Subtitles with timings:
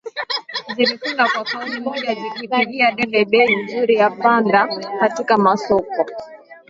[0.75, 4.67] zilikwenda kwa kauli moja zikipigia debe bei nzuri ya pamba
[4.99, 6.05] katika masoko